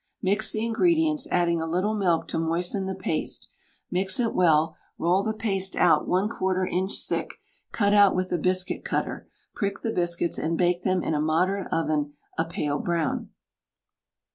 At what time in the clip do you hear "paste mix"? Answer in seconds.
2.95-4.19